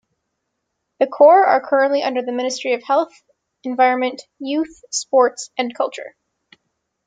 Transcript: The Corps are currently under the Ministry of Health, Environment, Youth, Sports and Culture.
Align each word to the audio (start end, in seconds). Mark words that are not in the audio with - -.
The 0.99 1.05
Corps 1.05 1.45
are 1.45 1.61
currently 1.61 2.01
under 2.01 2.23
the 2.23 2.31
Ministry 2.31 2.73
of 2.73 2.81
Health, 2.81 3.13
Environment, 3.63 4.19
Youth, 4.39 4.83
Sports 4.89 5.51
and 5.59 5.75
Culture. 5.75 6.15